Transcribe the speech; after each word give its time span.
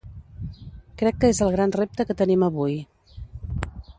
Crec 1.01 1.19
que 1.23 1.29
és 1.33 1.41
el 1.47 1.51
gran 1.57 1.75
repte 1.77 2.07
que 2.11 2.17
tenim 2.23 2.47
avui. 2.51 2.77